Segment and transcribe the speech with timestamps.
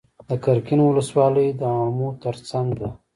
[0.27, 2.89] د قرقین ولسوالۍ د امو تر څنګ ده